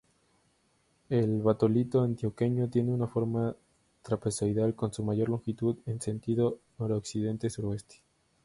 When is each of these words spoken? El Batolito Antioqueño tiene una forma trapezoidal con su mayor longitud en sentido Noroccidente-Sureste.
El 1.09 1.43
Batolito 1.43 2.01
Antioqueño 2.01 2.67
tiene 2.71 2.91
una 2.91 3.05
forma 3.05 3.55
trapezoidal 4.01 4.73
con 4.73 4.91
su 4.91 5.03
mayor 5.03 5.29
longitud 5.29 5.77
en 5.85 6.01
sentido 6.01 6.57
Noroccidente-Sureste. 6.79 8.01